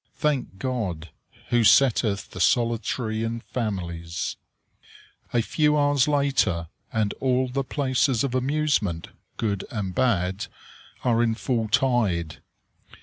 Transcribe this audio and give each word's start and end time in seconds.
Thank 0.15 0.57
God! 0.57 1.09
"who 1.49 1.63
setteth 1.63 2.31
the 2.31 2.39
solitary 2.39 3.23
in 3.23 3.39
families!" 3.41 4.35
A 5.31 5.43
few 5.43 5.77
hours 5.77 6.07
later, 6.07 6.69
and 6.91 7.13
all 7.19 7.47
the 7.47 7.63
places 7.63 8.23
of 8.23 8.33
amusement, 8.33 9.09
good 9.37 9.63
and 9.69 9.93
bad, 9.93 10.47
are 11.03 11.21
in 11.21 11.35
full 11.35 11.67
tide. 11.67 12.41